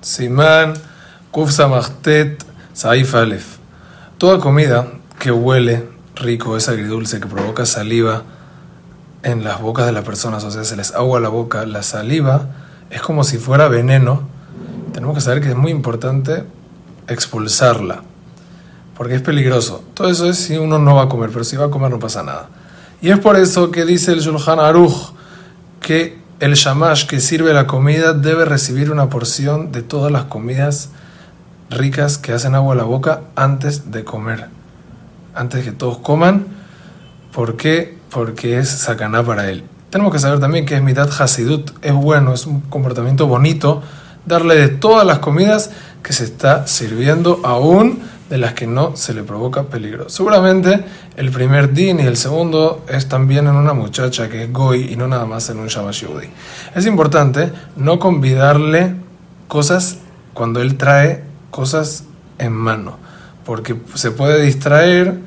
Simán, 0.00 0.74
Kuf 1.30 1.52
Samachtet, 1.52 2.44
Saif 2.72 3.14
Aleph. 3.14 3.58
Toda 4.18 4.38
comida 4.38 4.86
que 5.18 5.30
huele 5.30 5.88
rico, 6.16 6.56
es 6.56 6.68
agridulce, 6.68 7.20
que 7.20 7.26
provoca 7.26 7.66
saliva 7.66 8.22
en 9.22 9.44
las 9.44 9.60
bocas 9.60 9.86
de 9.86 9.92
las 9.92 10.04
personas, 10.04 10.44
o 10.44 10.50
sea, 10.50 10.64
se 10.64 10.76
les 10.76 10.94
agua 10.94 11.20
la 11.20 11.28
boca, 11.28 11.66
la 11.66 11.82
saliva 11.82 12.48
es 12.90 13.02
como 13.02 13.24
si 13.24 13.38
fuera 13.38 13.68
veneno. 13.68 14.22
Tenemos 14.92 15.14
que 15.14 15.20
saber 15.20 15.42
que 15.42 15.50
es 15.50 15.56
muy 15.56 15.70
importante 15.70 16.44
expulsarla, 17.06 18.02
porque 18.96 19.14
es 19.14 19.22
peligroso. 19.22 19.84
Todo 19.94 20.08
eso 20.08 20.28
es 20.28 20.38
si 20.38 20.56
uno 20.56 20.78
no 20.78 20.96
va 20.96 21.04
a 21.04 21.08
comer, 21.08 21.30
pero 21.30 21.44
si 21.44 21.56
va 21.56 21.66
a 21.66 21.70
comer 21.70 21.90
no 21.90 21.98
pasa 21.98 22.22
nada. 22.22 22.48
Y 23.00 23.10
es 23.10 23.18
por 23.18 23.36
eso 23.36 23.70
que 23.70 23.84
dice 23.84 24.12
el 24.12 24.20
Shulchan 24.20 24.58
Aruch 24.58 25.12
que 25.80 26.17
el 26.40 26.54
shamash 26.54 27.06
que 27.06 27.20
sirve 27.20 27.52
la 27.52 27.66
comida 27.66 28.12
debe 28.12 28.44
recibir 28.44 28.92
una 28.92 29.08
porción 29.08 29.72
de 29.72 29.82
todas 29.82 30.12
las 30.12 30.24
comidas 30.24 30.90
ricas 31.68 32.16
que 32.16 32.32
hacen 32.32 32.54
agua 32.54 32.74
a 32.74 32.76
la 32.76 32.84
boca 32.84 33.22
antes 33.34 33.90
de 33.90 34.04
comer. 34.04 34.46
Antes 35.34 35.64
que 35.64 35.72
todos 35.72 35.98
coman. 35.98 36.46
¿Por 37.32 37.56
qué? 37.56 37.98
Porque 38.10 38.58
es 38.58 38.68
sacaná 38.68 39.22
para 39.24 39.50
él. 39.50 39.64
Tenemos 39.90 40.12
que 40.12 40.18
saber 40.18 40.38
también 40.38 40.64
que 40.64 40.76
es 40.76 40.82
mitad 40.82 41.10
hasidut. 41.10 41.72
Es 41.82 41.92
bueno, 41.92 42.32
es 42.32 42.46
un 42.46 42.60
comportamiento 42.60 43.26
bonito 43.26 43.82
darle 44.24 44.54
de 44.56 44.68
todas 44.68 45.06
las 45.06 45.18
comidas 45.18 45.70
que 46.02 46.12
se 46.12 46.24
está 46.24 46.66
sirviendo 46.66 47.40
aún 47.44 48.00
de 48.28 48.38
las 48.38 48.52
que 48.52 48.66
no 48.66 48.96
se 48.96 49.14
le 49.14 49.22
provoca 49.22 49.64
peligro. 49.64 50.08
Seguramente 50.08 50.84
el 51.16 51.30
primer 51.30 51.72
din 51.72 52.00
y 52.00 52.02
el 52.02 52.16
segundo 52.16 52.84
es 52.88 53.08
también 53.08 53.46
en 53.46 53.56
una 53.56 53.72
muchacha 53.72 54.28
que 54.28 54.44
es 54.44 54.52
goy 54.52 54.92
y 54.92 54.96
no 54.96 55.08
nada 55.08 55.24
más 55.24 55.48
en 55.50 55.58
un 55.58 55.68
shamash 55.68 56.04
Es 56.74 56.86
importante 56.86 57.52
no 57.76 57.98
convidarle 57.98 58.94
cosas 59.48 59.98
cuando 60.34 60.60
él 60.60 60.76
trae 60.76 61.24
cosas 61.50 62.04
en 62.38 62.52
mano, 62.52 62.98
porque 63.44 63.76
se 63.94 64.10
puede 64.10 64.42
distraer 64.42 65.18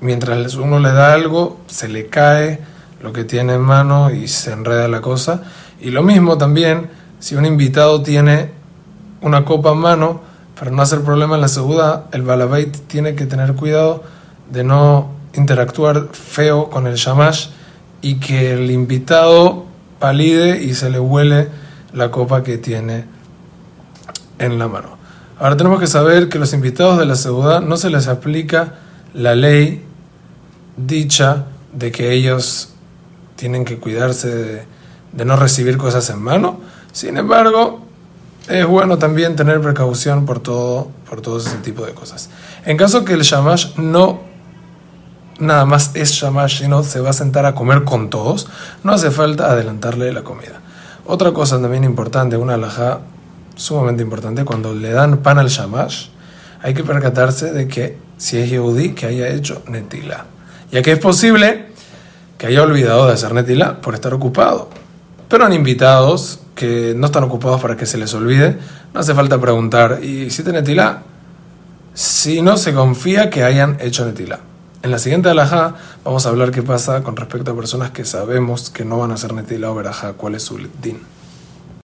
mientras 0.00 0.56
uno 0.56 0.80
le 0.80 0.92
da 0.92 1.14
algo, 1.14 1.60
se 1.68 1.88
le 1.88 2.08
cae 2.08 2.60
lo 3.00 3.12
que 3.12 3.24
tiene 3.24 3.54
en 3.54 3.62
mano 3.62 4.10
y 4.10 4.28
se 4.28 4.52
enreda 4.52 4.88
la 4.88 5.00
cosa. 5.00 5.42
Y 5.80 5.90
lo 5.90 6.02
mismo 6.02 6.36
también 6.38 6.90
si 7.18 7.36
un 7.36 7.46
invitado 7.46 8.02
tiene 8.02 8.50
una 9.20 9.44
copa 9.44 9.70
en 9.70 9.78
mano, 9.78 10.20
para 10.62 10.70
no 10.70 10.80
hacer 10.80 11.00
problema 11.00 11.34
en 11.34 11.40
la 11.40 11.48
seguridad, 11.48 12.04
el 12.12 12.22
balabait 12.22 12.72
tiene 12.86 13.16
que 13.16 13.26
tener 13.26 13.54
cuidado 13.54 14.04
de 14.48 14.62
no 14.62 15.10
interactuar 15.34 16.10
feo 16.12 16.70
con 16.70 16.86
el 16.86 16.94
shamash 16.94 17.48
y 18.00 18.20
que 18.20 18.52
el 18.52 18.70
invitado 18.70 19.64
palide 19.98 20.62
y 20.62 20.74
se 20.74 20.88
le 20.88 21.00
huele 21.00 21.48
la 21.92 22.12
copa 22.12 22.44
que 22.44 22.58
tiene 22.58 23.06
en 24.38 24.60
la 24.60 24.68
mano. 24.68 24.98
Ahora 25.40 25.56
tenemos 25.56 25.80
que 25.80 25.88
saber 25.88 26.28
que 26.28 26.38
los 26.38 26.52
invitados 26.52 26.96
de 26.96 27.06
la 27.06 27.16
seguridad 27.16 27.60
no 27.60 27.76
se 27.76 27.90
les 27.90 28.06
aplica 28.06 28.74
la 29.14 29.34
ley 29.34 29.84
dicha 30.76 31.46
de 31.72 31.90
que 31.90 32.12
ellos 32.12 32.72
tienen 33.34 33.64
que 33.64 33.78
cuidarse 33.80 34.64
de 35.10 35.24
no 35.24 35.34
recibir 35.34 35.76
cosas 35.76 36.08
en 36.10 36.22
mano. 36.22 36.60
Sin 36.92 37.16
embargo, 37.16 37.81
es 38.48 38.66
bueno 38.66 38.98
también 38.98 39.36
tener 39.36 39.60
precaución 39.60 40.26
por 40.26 40.40
todo, 40.40 40.90
por 41.08 41.20
todo 41.20 41.38
ese 41.38 41.56
tipo 41.58 41.84
de 41.84 41.92
cosas. 41.92 42.30
En 42.64 42.76
caso 42.76 43.04
que 43.04 43.12
el 43.12 43.22
shamash 43.22 43.76
no 43.76 44.20
nada 45.38 45.64
más 45.64 45.90
es 45.94 46.12
shamash, 46.12 46.60
sino 46.60 46.82
se 46.82 47.00
va 47.00 47.10
a 47.10 47.12
sentar 47.12 47.46
a 47.46 47.54
comer 47.54 47.84
con 47.84 48.10
todos, 48.10 48.48
no 48.84 48.92
hace 48.92 49.10
falta 49.10 49.50
adelantarle 49.50 50.12
la 50.12 50.22
comida. 50.22 50.60
Otra 51.04 51.32
cosa 51.32 51.60
también 51.60 51.84
importante, 51.84 52.36
una 52.36 52.54
alhaja 52.54 53.00
sumamente 53.56 54.02
importante, 54.02 54.44
cuando 54.44 54.74
le 54.74 54.92
dan 54.92 55.18
pan 55.18 55.38
al 55.38 55.48
shamash, 55.48 56.08
hay 56.62 56.74
que 56.74 56.84
percatarse 56.84 57.52
de 57.52 57.66
que 57.66 57.98
si 58.16 58.38
es 58.38 58.50
yehudi, 58.50 58.94
que 58.94 59.06
haya 59.06 59.28
hecho 59.28 59.62
netila. 59.66 60.26
Ya 60.70 60.80
que 60.82 60.92
es 60.92 60.98
posible 60.98 61.66
que 62.38 62.46
haya 62.46 62.62
olvidado 62.62 63.06
de 63.06 63.14
hacer 63.14 63.34
netila 63.34 63.80
por 63.80 63.94
estar 63.94 64.14
ocupado. 64.14 64.68
Han 65.40 65.52
invitados 65.54 66.40
que 66.54 66.94
no 66.94 67.06
están 67.06 67.24
ocupados 67.24 67.60
para 67.60 67.76
que 67.76 67.86
se 67.86 67.96
les 67.96 68.12
olvide, 68.12 68.58
no 68.92 69.00
hace 69.00 69.14
falta 69.14 69.40
preguntar, 69.40 70.00
¿y 70.02 70.30
si 70.30 70.42
te 70.42 70.52
netila? 70.52 71.02
Si 71.94 72.42
no 72.42 72.58
se 72.58 72.74
confía 72.74 73.30
que 73.30 73.42
hayan 73.42 73.78
hecho 73.80 74.04
netila. 74.04 74.40
En 74.82 74.90
la 74.90 74.98
siguiente 74.98 75.30
alajá 75.30 75.74
vamos 76.04 76.26
a 76.26 76.28
hablar 76.28 76.50
qué 76.50 76.62
pasa 76.62 77.02
con 77.02 77.16
respecto 77.16 77.52
a 77.52 77.56
personas 77.56 77.92
que 77.92 78.04
sabemos 78.04 78.68
que 78.68 78.84
no 78.84 78.98
van 78.98 79.10
a 79.10 79.14
hacer 79.14 79.32
netila 79.32 79.70
o 79.70 79.74
verajá, 79.74 80.12
cuál 80.12 80.34
es 80.34 80.42
su 80.42 80.58
din. 80.82 81.00